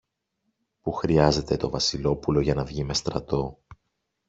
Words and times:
που 0.81 0.91
χρειάζεται 0.91 1.57
το 1.57 1.69
Βασιλόπουλο 1.69 2.39
για 2.39 2.53
να 2.53 2.63
βγει 2.63 2.83
με 2.83 2.93
στρατό. 2.93 3.59